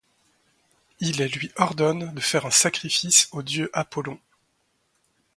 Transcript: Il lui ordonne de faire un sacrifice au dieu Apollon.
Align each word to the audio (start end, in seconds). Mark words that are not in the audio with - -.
Il 0.99 1.21
lui 1.31 1.51
ordonne 1.57 2.11
de 2.15 2.19
faire 2.21 2.47
un 2.47 2.49
sacrifice 2.49 3.29
au 3.33 3.43
dieu 3.43 3.69
Apollon. 3.71 4.19